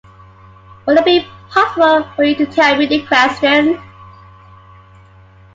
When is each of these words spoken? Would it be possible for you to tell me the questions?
Would 0.87 0.97
it 0.97 1.05
be 1.05 1.21
possible 1.51 2.03
for 2.15 2.23
you 2.23 2.33
to 2.37 2.47
tell 2.47 2.75
me 2.75 2.87
the 2.87 3.05
questions? 3.05 3.77